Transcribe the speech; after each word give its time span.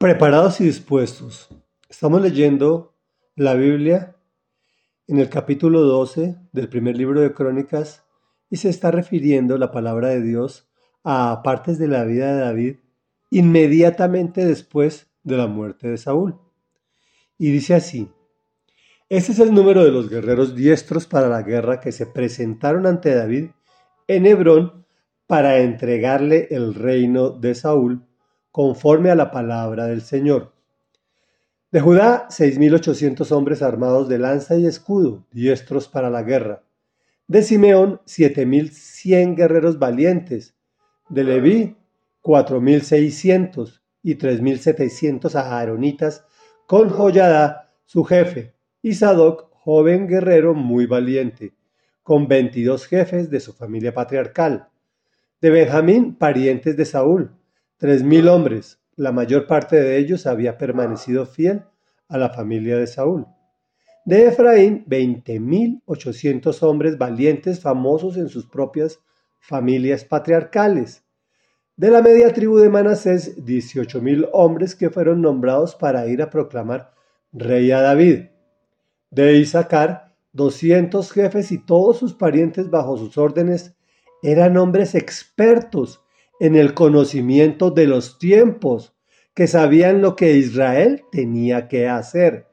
Preparados 0.00 0.60
y 0.60 0.64
dispuestos. 0.64 1.48
Estamos 1.90 2.22
leyendo 2.22 2.94
la 3.34 3.54
Biblia 3.54 4.14
en 5.08 5.18
el 5.18 5.28
capítulo 5.28 5.80
12 5.80 6.36
del 6.52 6.68
primer 6.68 6.96
libro 6.96 7.20
de 7.20 7.34
Crónicas 7.34 8.04
y 8.48 8.58
se 8.58 8.68
está 8.68 8.92
refiriendo 8.92 9.58
la 9.58 9.72
palabra 9.72 10.10
de 10.10 10.22
Dios 10.22 10.68
a 11.02 11.42
partes 11.42 11.80
de 11.80 11.88
la 11.88 12.04
vida 12.04 12.32
de 12.32 12.40
David 12.40 12.76
inmediatamente 13.32 14.46
después 14.46 15.10
de 15.24 15.36
la 15.36 15.48
muerte 15.48 15.88
de 15.88 15.98
Saúl. 15.98 16.38
Y 17.36 17.50
dice 17.50 17.74
así, 17.74 18.08
ese 19.08 19.32
es 19.32 19.40
el 19.40 19.52
número 19.52 19.82
de 19.82 19.90
los 19.90 20.08
guerreros 20.08 20.54
diestros 20.54 21.08
para 21.08 21.28
la 21.28 21.42
guerra 21.42 21.80
que 21.80 21.90
se 21.90 22.06
presentaron 22.06 22.86
ante 22.86 23.16
David 23.16 23.46
en 24.06 24.26
Hebrón 24.26 24.86
para 25.26 25.58
entregarle 25.58 26.46
el 26.52 26.76
reino 26.76 27.30
de 27.30 27.56
Saúl 27.56 28.07
conforme 28.58 29.08
a 29.08 29.14
la 29.14 29.30
palabra 29.30 29.86
del 29.86 30.02
Señor. 30.02 30.52
De 31.70 31.80
Judá, 31.80 32.26
6.800 32.28 33.30
hombres 33.30 33.62
armados 33.62 34.08
de 34.08 34.18
lanza 34.18 34.56
y 34.56 34.66
escudo, 34.66 35.24
diestros 35.30 35.86
para 35.86 36.10
la 36.10 36.24
guerra. 36.24 36.64
De 37.28 37.44
Simeón, 37.44 38.00
7.100 38.06 39.36
guerreros 39.36 39.78
valientes. 39.78 40.56
De 41.08 41.22
Leví, 41.22 41.76
4.600 42.20 43.80
y 44.02 44.16
3.700 44.16 45.36
aaronitas, 45.36 46.24
con 46.66 46.88
Joyada, 46.88 47.70
su 47.84 48.02
jefe, 48.02 48.56
y 48.82 48.94
Sadoc, 48.94 49.52
joven 49.52 50.08
guerrero 50.08 50.54
muy 50.54 50.86
valiente, 50.86 51.54
con 52.02 52.26
22 52.26 52.88
jefes 52.88 53.30
de 53.30 53.38
su 53.38 53.52
familia 53.52 53.94
patriarcal. 53.94 54.66
De 55.40 55.50
Benjamín, 55.50 56.16
parientes 56.16 56.76
de 56.76 56.86
Saúl, 56.86 57.37
Tres 57.78 58.02
mil 58.02 58.26
hombres, 58.26 58.80
la 58.96 59.12
mayor 59.12 59.46
parte 59.46 59.80
de 59.80 59.98
ellos 59.98 60.26
había 60.26 60.58
permanecido 60.58 61.26
fiel 61.26 61.62
a 62.08 62.18
la 62.18 62.30
familia 62.30 62.76
de 62.76 62.88
Saúl. 62.88 63.24
De 64.04 64.26
Efraín, 64.26 64.82
veinte 64.88 65.38
mil 65.38 65.80
ochocientos 65.86 66.64
hombres 66.64 66.98
valientes 66.98 67.60
famosos 67.60 68.16
en 68.16 68.28
sus 68.28 68.46
propias 68.46 68.98
familias 69.38 70.04
patriarcales. 70.04 71.04
De 71.76 71.92
la 71.92 72.02
media 72.02 72.32
tribu 72.32 72.58
de 72.58 72.68
Manasés, 72.68 73.44
dieciocho 73.46 74.02
mil 74.02 74.26
hombres 74.32 74.74
que 74.74 74.90
fueron 74.90 75.22
nombrados 75.22 75.76
para 75.76 76.04
ir 76.08 76.20
a 76.20 76.30
proclamar 76.30 76.90
rey 77.32 77.70
a 77.70 77.80
David. 77.80 78.24
De 79.12 79.36
Isaacar, 79.36 80.16
doscientos 80.32 81.12
jefes 81.12 81.52
y 81.52 81.64
todos 81.64 81.98
sus 81.98 82.12
parientes 82.12 82.70
bajo 82.70 82.96
sus 82.96 83.16
órdenes 83.16 83.76
eran 84.20 84.56
hombres 84.56 84.96
expertos 84.96 86.02
en 86.40 86.56
el 86.56 86.74
conocimiento 86.74 87.70
de 87.70 87.86
los 87.86 88.18
tiempos, 88.18 88.94
que 89.34 89.46
sabían 89.46 90.02
lo 90.02 90.16
que 90.16 90.32
Israel 90.32 91.02
tenía 91.12 91.68
que 91.68 91.88
hacer. 91.88 92.48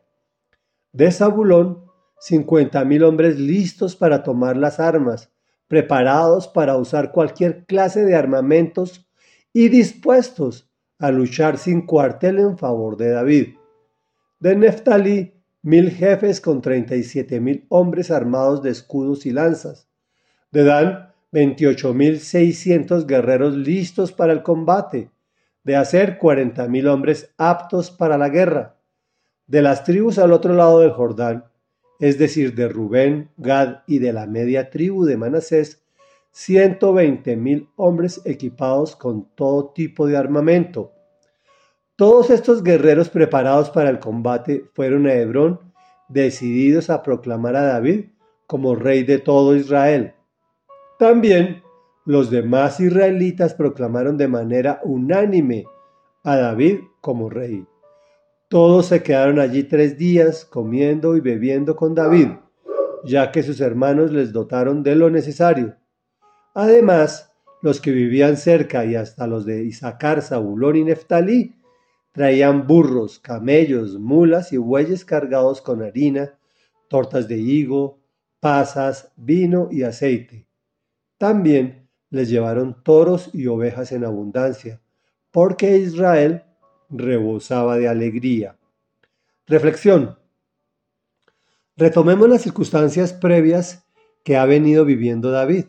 De 0.91 1.11
Zabulón, 1.11 1.85
cincuenta 2.19 2.85
mil 2.85 3.03
hombres 3.03 3.39
listos 3.39 3.95
para 3.95 4.23
tomar 4.23 4.55
las 4.55 4.79
armas, 4.79 5.31
preparados 5.67 6.47
para 6.47 6.77
usar 6.77 7.11
cualquier 7.11 7.65
clase 7.65 8.05
de 8.05 8.15
armamentos 8.15 9.09
y 9.51 9.69
dispuestos 9.69 10.69
a 10.99 11.11
luchar 11.11 11.57
sin 11.57 11.85
cuartel 11.85 12.39
en 12.39 12.57
favor 12.57 12.97
de 12.97 13.09
David. 13.09 13.55
De 14.39 14.55
Neftalí, 14.55 15.33
mil 15.61 15.89
jefes 15.89 16.39
con 16.39 16.61
treinta 16.61 16.95
y 16.95 17.03
siete 17.03 17.39
mil 17.39 17.65
hombres 17.69 18.11
armados 18.11 18.61
de 18.61 18.69
escudos 18.69 19.25
y 19.25 19.31
lanzas. 19.31 19.89
De 20.51 20.63
Dan, 20.63 21.13
28.600 21.35 23.05
guerreros 23.05 23.55
listos 23.55 24.13
para 24.13 24.31
el 24.31 24.41
combate, 24.41 25.11
de 25.65 25.75
hacer 25.75 26.17
40.000 26.17 26.87
hombres 26.87 27.33
aptos 27.37 27.91
para 27.91 28.17
la 28.17 28.29
guerra. 28.29 28.77
De 29.45 29.61
las 29.61 29.83
tribus 29.83 30.17
al 30.17 30.31
otro 30.31 30.53
lado 30.53 30.79
del 30.79 30.91
Jordán, 30.91 31.43
es 31.99 32.17
decir, 32.17 32.55
de 32.55 32.69
Rubén, 32.69 33.31
Gad 33.35 33.79
y 33.85 33.99
de 33.99 34.13
la 34.13 34.27
media 34.27 34.69
tribu 34.69 35.03
de 35.03 35.17
Manasés, 35.17 35.83
120.000 36.33 37.67
hombres 37.75 38.21
equipados 38.23 38.95
con 38.95 39.27
todo 39.35 39.71
tipo 39.71 40.07
de 40.07 40.15
armamento. 40.15 40.93
Todos 41.97 42.29
estos 42.29 42.63
guerreros 42.63 43.09
preparados 43.09 43.69
para 43.69 43.89
el 43.89 43.99
combate 43.99 44.65
fueron 44.73 45.05
a 45.05 45.13
Hebrón, 45.13 45.59
decididos 46.07 46.89
a 46.89 47.03
proclamar 47.03 47.57
a 47.57 47.63
David 47.63 48.05
como 48.47 48.75
rey 48.75 49.03
de 49.03 49.19
todo 49.19 49.55
Israel. 49.55 50.13
También 50.97 51.61
los 52.05 52.29
demás 52.29 52.79
israelitas 52.79 53.53
proclamaron 53.53 54.17
de 54.17 54.27
manera 54.27 54.79
unánime 54.83 55.65
a 56.23 56.37
David 56.37 56.79
como 57.01 57.29
rey. 57.29 57.65
Todos 58.47 58.87
se 58.87 59.03
quedaron 59.03 59.39
allí 59.39 59.63
tres 59.63 59.97
días 59.97 60.45
comiendo 60.45 61.17
y 61.17 61.19
bebiendo 61.19 61.75
con 61.75 61.95
David, 61.95 62.29
ya 63.03 63.31
que 63.31 63.43
sus 63.43 63.59
hermanos 63.59 64.11
les 64.11 64.31
dotaron 64.31 64.83
de 64.83 64.95
lo 64.95 65.09
necesario. 65.09 65.75
Además, 66.53 67.33
los 67.61 67.81
que 67.81 67.91
vivían 67.91 68.37
cerca 68.37 68.85
y 68.85 68.95
hasta 68.95 69.27
los 69.27 69.45
de 69.45 69.63
Isaacar, 69.63 70.21
Zabulón 70.21 70.77
y 70.77 70.83
Neftalí 70.85 71.55
traían 72.13 72.67
burros, 72.67 73.19
camellos, 73.19 73.99
mulas 73.99 74.53
y 74.53 74.57
bueyes 74.57 75.03
cargados 75.03 75.61
con 75.61 75.81
harina, 75.81 76.37
tortas 76.87 77.27
de 77.27 77.37
higo, 77.37 77.99
pasas, 78.39 79.11
vino 79.17 79.67
y 79.71 79.83
aceite. 79.83 80.44
También 81.17 81.89
les 82.09 82.29
llevaron 82.29 82.83
toros 82.83 83.29
y 83.33 83.47
ovejas 83.47 83.91
en 83.91 84.03
abundancia, 84.03 84.81
porque 85.31 85.77
Israel 85.77 86.43
rebosaba 86.89 87.77
de 87.77 87.87
alegría. 87.87 88.57
Reflexión. 89.47 90.17
Retomemos 91.77 92.29
las 92.29 92.41
circunstancias 92.41 93.13
previas 93.13 93.85
que 94.23 94.37
ha 94.37 94.45
venido 94.45 94.85
viviendo 94.85 95.31
David. 95.31 95.65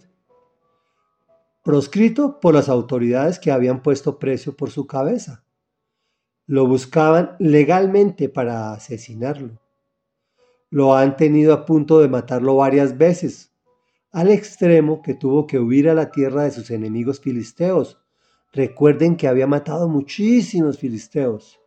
Proscrito 1.63 2.41
por 2.41 2.55
las 2.55 2.69
autoridades 2.69 3.39
que 3.39 3.51
habían 3.51 3.83
puesto 3.83 4.19
precio 4.19 4.57
por 4.57 4.71
su 4.71 4.87
cabeza. 4.87 5.45
Lo 6.47 6.67
buscaban 6.67 7.37
legalmente 7.39 8.28
para 8.28 8.73
asesinarlo. 8.73 9.61
Lo 10.71 10.95
han 10.95 11.17
tenido 11.17 11.53
a 11.53 11.65
punto 11.65 11.99
de 11.99 12.09
matarlo 12.09 12.57
varias 12.57 12.97
veces, 12.97 13.53
al 14.16 14.31
extremo 14.31 15.03
que 15.03 15.12
tuvo 15.12 15.47
que 15.47 15.59
huir 15.59 15.91
a 15.91 15.94
la 15.94 16.10
tierra 16.10 16.44
de 16.44 16.50
sus 16.50 16.71
enemigos 16.71 17.21
filisteos. 17.21 18.00
Recuerden 18.50 19.15
que 19.15 19.28
había 19.28 19.47
matado 19.47 19.91
muchísimos 19.91 20.78
filisteos. 20.78 21.60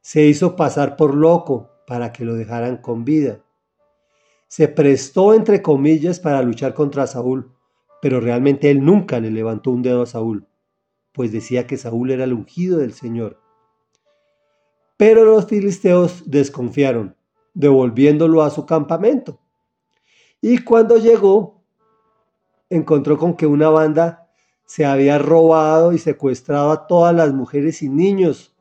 Se 0.00 0.24
hizo 0.24 0.56
pasar 0.56 0.96
por 0.96 1.14
loco 1.14 1.68
para 1.86 2.10
que 2.10 2.24
lo 2.24 2.36
dejaran 2.36 2.78
con 2.78 3.04
vida. 3.04 3.44
Se 4.46 4.68
prestó, 4.68 5.34
entre 5.34 5.60
comillas, 5.60 6.20
para 6.20 6.40
luchar 6.40 6.72
contra 6.72 7.06
Saúl, 7.06 7.52
pero 8.00 8.18
realmente 8.18 8.70
él 8.70 8.82
nunca 8.82 9.20
le 9.20 9.30
levantó 9.30 9.70
un 9.70 9.82
dedo 9.82 10.00
a 10.00 10.06
Saúl, 10.06 10.46
pues 11.12 11.32
decía 11.32 11.66
que 11.66 11.76
Saúl 11.76 12.12
era 12.12 12.24
el 12.24 12.32
ungido 12.32 12.78
del 12.78 12.94
Señor. 12.94 13.42
Pero 14.96 15.26
los 15.26 15.44
filisteos 15.44 16.22
desconfiaron, 16.30 17.14
devolviéndolo 17.52 18.40
a 18.40 18.48
su 18.48 18.64
campamento. 18.64 19.38
Y 20.40 20.58
cuando 20.58 20.96
llegó, 20.96 21.57
encontró 22.70 23.18
con 23.18 23.34
que 23.34 23.46
una 23.46 23.68
banda 23.68 24.28
se 24.64 24.84
había 24.84 25.18
robado 25.18 25.92
y 25.92 25.98
secuestrado 25.98 26.70
a 26.70 26.86
todas 26.86 27.14
las 27.14 27.32
mujeres 27.32 27.82
y 27.82 27.88
niños. 27.88 28.54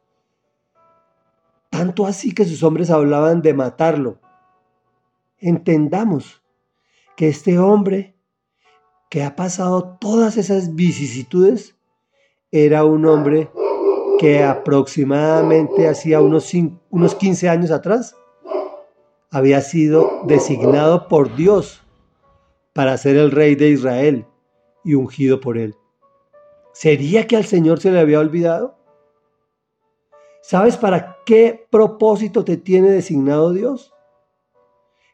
Tanto 1.69 2.05
así 2.05 2.33
que 2.33 2.45
sus 2.45 2.63
hombres 2.63 2.89
hablaban 2.89 3.41
de 3.41 3.53
matarlo. 3.53 4.19
Entendamos 5.37 6.41
que 7.15 7.27
este 7.27 7.59
hombre 7.59 8.15
que 9.09 9.23
ha 9.23 9.35
pasado 9.35 9.97
todas 9.99 10.37
esas 10.37 10.75
vicisitudes 10.75 11.75
era 12.51 12.85
un 12.85 13.05
hombre 13.05 13.49
que 14.19 14.43
aproximadamente 14.43 15.87
hacía 15.87 16.21
unos, 16.21 16.51
unos 16.89 17.15
15 17.15 17.49
años 17.49 17.71
atrás 17.71 18.15
había 19.29 19.61
sido 19.61 20.21
designado 20.25 21.07
por 21.07 21.35
Dios 21.35 21.86
para 22.77 22.95
ser 22.95 23.17
el 23.17 23.31
rey 23.31 23.55
de 23.55 23.69
Israel 23.69 24.27
y 24.83 24.93
ungido 24.93 25.39
por 25.39 25.57
él. 25.57 25.75
¿Sería 26.73 27.25
que 27.25 27.35
al 27.35 27.43
Señor 27.43 27.79
se 27.79 27.89
le 27.89 27.99
había 27.99 28.19
olvidado? 28.19 28.77
¿Sabes 30.43 30.77
para 30.77 31.17
qué 31.25 31.65
propósito 31.71 32.45
te 32.45 32.55
tiene 32.55 32.91
designado 32.91 33.51
Dios? 33.51 33.95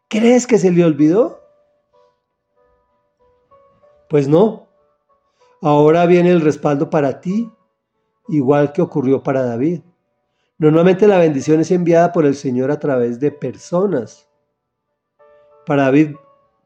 ¿Crees 0.09 0.45
que 0.45 0.57
se 0.57 0.71
le 0.71 0.83
olvidó? 0.83 1.39
Pues 4.09 4.27
no. 4.27 4.67
Ahora 5.61 6.05
viene 6.05 6.31
el 6.31 6.41
respaldo 6.41 6.89
para 6.89 7.21
ti, 7.21 7.49
igual 8.27 8.73
que 8.73 8.81
ocurrió 8.81 9.23
para 9.23 9.45
David. 9.45 9.83
Normalmente 10.57 11.07
la 11.07 11.17
bendición 11.17 11.61
es 11.61 11.71
enviada 11.71 12.11
por 12.11 12.25
el 12.25 12.35
Señor 12.35 12.71
a 12.71 12.79
través 12.79 13.21
de 13.21 13.31
personas. 13.31 14.29
Para 15.65 15.83
David 15.83 16.17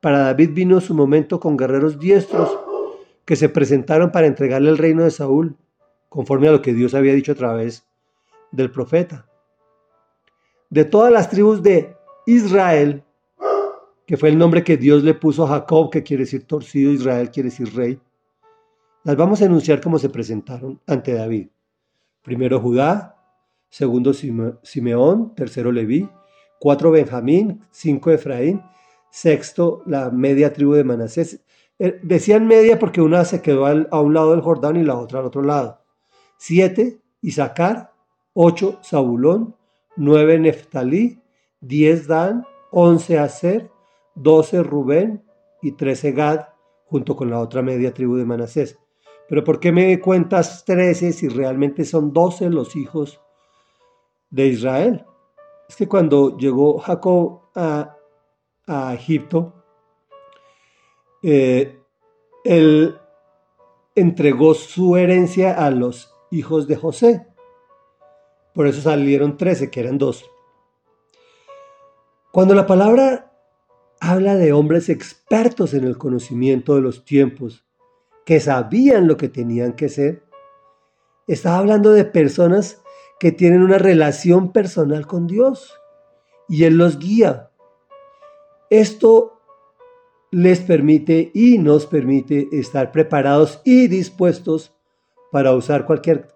para 0.01 0.19
David 0.19 0.51
vino 0.53 0.81
su 0.81 0.93
momento 0.93 1.39
con 1.39 1.57
guerreros 1.57 1.99
diestros 1.99 2.57
que 3.25 3.35
se 3.35 3.49
presentaron 3.49 4.11
para 4.11 4.27
entregarle 4.27 4.69
el 4.69 4.77
reino 4.77 5.03
de 5.03 5.11
Saúl, 5.11 5.57
conforme 6.09 6.47
a 6.47 6.51
lo 6.51 6.61
que 6.61 6.73
Dios 6.73 6.93
había 6.93 7.13
dicho 7.13 7.33
a 7.33 7.35
través 7.35 7.85
del 8.51 8.71
profeta. 8.71 9.27
De 10.69 10.85
todas 10.85 11.11
las 11.11 11.29
tribus 11.29 11.61
de 11.61 11.95
Israel, 12.25 13.03
que 14.05 14.17
fue 14.17 14.29
el 14.29 14.37
nombre 14.37 14.63
que 14.63 14.77
Dios 14.77 15.03
le 15.03 15.13
puso 15.13 15.43
a 15.43 15.49
Jacob, 15.49 15.89
que 15.89 16.03
quiere 16.03 16.23
decir 16.23 16.45
torcido, 16.45 16.91
Israel 16.91 17.29
quiere 17.29 17.49
decir 17.49 17.73
rey, 17.75 17.99
las 19.03 19.15
vamos 19.15 19.41
a 19.41 19.45
enunciar 19.45 19.81
como 19.81 19.99
se 19.99 20.09
presentaron 20.09 20.79
ante 20.87 21.13
David. 21.13 21.49
Primero 22.21 22.59
Judá, 22.59 23.17
segundo 23.69 24.13
Simeón, 24.13 25.33
tercero 25.35 25.71
Leví, 25.71 26.09
cuatro 26.59 26.91
Benjamín, 26.91 27.61
cinco 27.71 28.11
Efraín, 28.11 28.61
sexto 29.09 29.83
la 29.85 30.09
media 30.09 30.53
tribu 30.53 30.73
de 30.73 30.83
Manasés. 30.83 31.43
Eh, 31.79 31.99
decían 32.03 32.47
media 32.47 32.79
porque 32.79 33.01
una 33.01 33.25
se 33.25 33.41
quedó 33.41 33.65
a 33.65 34.01
un 34.01 34.13
lado 34.13 34.31
del 34.31 34.41
Jordán 34.41 34.77
y 34.77 34.83
la 34.83 34.97
otra 34.97 35.19
al 35.19 35.25
otro 35.25 35.41
lado. 35.41 35.81
Siete 36.37 36.99
Isaacar, 37.21 37.93
ocho 38.33 38.79
Zabulón, 38.83 39.55
nueve 39.95 40.39
Neftalí, 40.39 41.21
diez 41.59 42.07
Dan, 42.07 42.45
once 42.71 43.17
Aser, 43.17 43.69
doce 44.15 44.63
Rubén 44.63 45.23
y 45.61 45.73
trece 45.73 46.11
Gad, 46.11 46.47
junto 46.85 47.15
con 47.15 47.29
la 47.29 47.39
otra 47.39 47.61
media 47.61 47.93
tribu 47.93 48.15
de 48.15 48.25
Manasés. 48.25 48.77
Pero 49.27 49.43
¿por 49.43 49.59
qué 49.59 49.71
me 49.71 49.99
cuentas 49.99 50.63
13 50.65 51.11
si 51.11 51.27
realmente 51.27 51.83
son 51.83 52.13
12 52.13 52.49
los 52.49 52.75
hijos 52.75 53.19
de 54.29 54.47
Israel? 54.47 55.05
Es 55.67 55.75
que 55.75 55.87
cuando 55.87 56.37
llegó 56.37 56.77
Jacob 56.79 57.41
a, 57.55 57.96
Egipto, 58.67 59.63
eh, 61.23 61.79
él 62.43 62.97
entregó 63.95 64.53
su 64.53 64.97
herencia 64.97 65.65
a 65.65 65.71
los 65.71 66.13
hijos 66.31 66.67
de 66.67 66.75
José. 66.75 67.27
Por 68.53 68.67
eso 68.67 68.81
salieron 68.81 69.37
13, 69.37 69.71
que 69.71 69.79
eran 69.79 69.97
dos. 69.97 70.29
Cuando 72.31 72.53
la 72.53 72.67
palabra 72.67 73.31
habla 73.99 74.35
de 74.35 74.53
hombres 74.53 74.89
expertos 74.89 75.73
en 75.73 75.83
el 75.83 75.97
conocimiento 75.97 76.75
de 76.75 76.81
los 76.81 77.05
tiempos, 77.05 77.65
que 78.25 78.39
sabían 78.39 79.07
lo 79.07 79.17
que 79.17 79.29
tenían 79.29 79.73
que 79.73 79.89
ser. 79.89 80.23
Estaba 81.27 81.59
hablando 81.59 81.91
de 81.91 82.05
personas 82.05 82.81
que 83.19 83.31
tienen 83.31 83.63
una 83.63 83.77
relación 83.77 84.51
personal 84.51 85.07
con 85.07 85.27
Dios 85.27 85.79
y 86.47 86.65
Él 86.65 86.77
los 86.77 86.99
guía. 86.99 87.51
Esto 88.69 89.39
les 90.31 90.59
permite 90.59 91.31
y 91.33 91.57
nos 91.57 91.85
permite 91.85 92.47
estar 92.51 92.91
preparados 92.91 93.61
y 93.63 93.87
dispuestos 93.87 94.73
para 95.31 95.53
usar 95.53 95.85
cualquier 95.85 96.27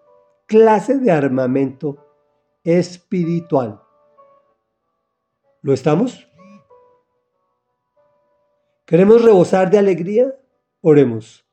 clase 0.45 0.97
de 0.97 1.11
armamento 1.11 1.97
espiritual. 2.63 3.81
¿Lo 5.61 5.73
estamos? 5.73 6.27
¿Queremos 8.85 9.21
rebosar 9.23 9.69
de 9.69 9.77
alegría? 9.77 10.35
Oremos. 10.81 11.45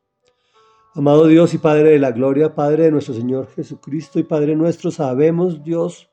Amado 0.94 1.26
Dios 1.26 1.54
y 1.54 1.58
Padre 1.58 1.90
de 1.90 1.98
la 1.98 2.10
Gloria, 2.10 2.54
Padre 2.54 2.84
de 2.84 2.90
nuestro 2.90 3.14
Señor 3.14 3.48
Jesucristo 3.48 4.18
y 4.18 4.24
Padre 4.24 4.56
nuestro, 4.56 4.90
sabemos, 4.90 5.62
Dios, 5.62 6.10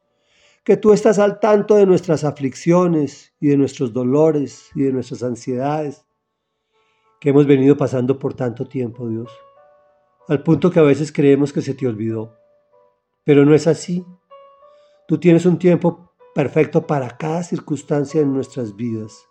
que 0.65 0.77
tú 0.77 0.93
estás 0.93 1.19
al 1.19 1.39
tanto 1.39 1.75
de 1.75 1.85
nuestras 1.85 2.23
aflicciones 2.23 3.35
y 3.39 3.49
de 3.49 3.57
nuestros 3.57 3.93
dolores 3.93 4.71
y 4.73 4.81
de 4.81 4.91
nuestras 4.91 5.21
ansiedades 5.21 6.05
que 7.21 7.29
hemos 7.29 7.45
venido 7.45 7.77
pasando 7.77 8.17
por 8.17 8.33
tanto 8.33 8.65
tiempo, 8.67 9.07
Dios, 9.07 9.31
al 10.27 10.41
punto 10.41 10.71
que 10.71 10.79
a 10.79 10.83
veces 10.83 11.11
creemos 11.11 11.53
que 11.53 11.61
se 11.61 11.75
te 11.75 11.87
olvidó. 11.87 12.35
Pero 13.23 13.45
no 13.45 13.53
es 13.53 13.67
así. 13.67 14.03
Tú 15.07 15.19
tienes 15.19 15.45
un 15.45 15.59
tiempo 15.59 16.11
perfecto 16.33 16.87
para 16.87 17.15
cada 17.15 17.43
circunstancia 17.43 18.21
en 18.21 18.33
nuestras 18.33 18.75
vidas. 18.75 19.23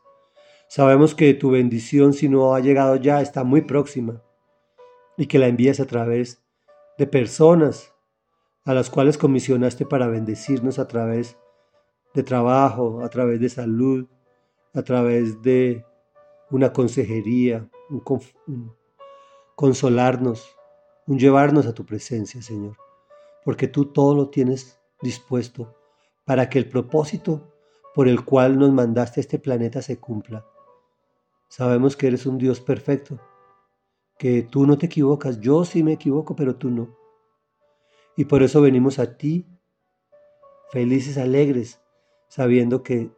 Sabemos 0.68 1.16
que 1.16 1.34
tu 1.34 1.50
bendición, 1.50 2.12
si 2.12 2.28
no 2.28 2.54
ha 2.54 2.60
llegado 2.60 2.94
ya, 2.94 3.20
está 3.20 3.42
muy 3.42 3.62
próxima 3.62 4.22
y 5.16 5.26
que 5.26 5.40
la 5.40 5.48
envías 5.48 5.80
a 5.80 5.86
través 5.86 6.44
de 6.96 7.08
personas 7.08 7.93
a 8.64 8.74
las 8.74 8.90
cuales 8.90 9.18
comisionaste 9.18 9.84
para 9.84 10.06
bendecirnos 10.06 10.78
a 10.78 10.86
través 10.86 11.36
de 12.14 12.22
trabajo, 12.22 13.02
a 13.02 13.08
través 13.08 13.40
de 13.40 13.48
salud, 13.48 14.06
a 14.72 14.82
través 14.82 15.42
de 15.42 15.84
una 16.50 16.72
consejería, 16.72 17.68
un, 17.90 18.72
consolarnos, 19.54 20.56
un 21.06 21.18
llevarnos 21.18 21.66
a 21.66 21.74
tu 21.74 21.84
presencia, 21.84 22.40
Señor, 22.40 22.76
porque 23.44 23.68
tú 23.68 23.86
todo 23.86 24.14
lo 24.14 24.30
tienes 24.30 24.80
dispuesto 25.02 25.74
para 26.24 26.48
que 26.48 26.58
el 26.58 26.68
propósito 26.68 27.52
por 27.94 28.08
el 28.08 28.24
cual 28.24 28.58
nos 28.58 28.72
mandaste 28.72 29.20
a 29.20 29.22
este 29.22 29.38
planeta 29.38 29.82
se 29.82 30.00
cumpla. 30.00 30.46
Sabemos 31.48 31.96
que 31.96 32.06
eres 32.06 32.26
un 32.26 32.38
Dios 32.38 32.60
perfecto 32.60 33.20
que 34.18 34.42
tú 34.42 34.66
no 34.66 34.78
te 34.78 34.86
equivocas, 34.86 35.40
yo 35.40 35.64
sí 35.64 35.82
me 35.82 35.92
equivoco, 35.92 36.34
pero 36.34 36.56
tú 36.56 36.70
no. 36.70 37.03
Y 38.16 38.26
por 38.26 38.42
eso 38.42 38.60
venimos 38.60 38.98
a 38.98 39.16
ti, 39.16 39.46
felices, 40.70 41.18
alegres, 41.18 41.80
sabiendo 42.28 42.82
que 42.82 43.10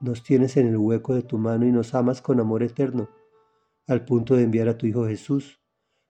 nos 0.00 0.22
tienes 0.22 0.56
en 0.56 0.68
el 0.68 0.76
hueco 0.76 1.14
de 1.14 1.22
tu 1.22 1.38
mano 1.38 1.66
y 1.66 1.72
nos 1.72 1.94
amas 1.94 2.22
con 2.22 2.40
amor 2.40 2.62
eterno, 2.62 3.08
al 3.86 4.04
punto 4.04 4.34
de 4.34 4.42
enviar 4.42 4.68
a 4.68 4.76
tu 4.76 4.86
Hijo 4.86 5.06
Jesús 5.06 5.60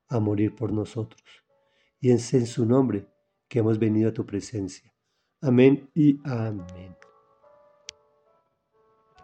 a 0.09 0.19
morir 0.21 0.55
por 0.55 0.73
nosotros. 0.73 1.23
Y 2.01 2.11
es 2.11 2.33
en 2.35 2.47
su 2.47 2.67
nombre 2.67 3.07
que 3.49 3.61
hemos 3.61 3.79
venido 3.79 4.11
a 4.11 4.15
tu 4.15 4.25
presencia. 4.25 4.93
Amén 5.41 5.91
y 5.95 6.19
amén. 6.25 6.97